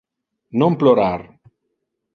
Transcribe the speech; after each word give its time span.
Non 0.59 0.73
plorar. 0.79 1.21